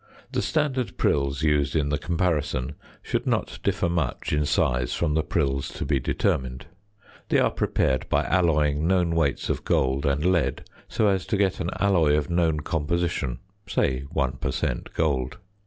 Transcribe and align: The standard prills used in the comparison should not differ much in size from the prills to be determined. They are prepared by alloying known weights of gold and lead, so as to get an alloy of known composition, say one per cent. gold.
The 0.31 0.41
standard 0.41 0.97
prills 0.97 1.43
used 1.43 1.75
in 1.75 1.89
the 1.89 1.99
comparison 1.99 2.73
should 3.03 3.27
not 3.27 3.59
differ 3.61 3.87
much 3.87 4.33
in 4.33 4.47
size 4.47 4.95
from 4.95 5.13
the 5.13 5.21
prills 5.21 5.69
to 5.75 5.85
be 5.85 5.99
determined. 5.99 6.65
They 7.29 7.37
are 7.37 7.51
prepared 7.51 8.09
by 8.09 8.23
alloying 8.25 8.87
known 8.87 9.13
weights 9.13 9.47
of 9.47 9.63
gold 9.63 10.07
and 10.07 10.25
lead, 10.25 10.63
so 10.87 11.07
as 11.07 11.27
to 11.27 11.37
get 11.37 11.59
an 11.59 11.69
alloy 11.79 12.17
of 12.17 12.31
known 12.31 12.61
composition, 12.61 13.41
say 13.67 13.99
one 14.09 14.37
per 14.37 14.49
cent. 14.49 14.91
gold. 14.95 15.37